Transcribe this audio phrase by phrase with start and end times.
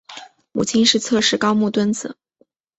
[0.51, 2.17] 母亲是侧室高木敦子。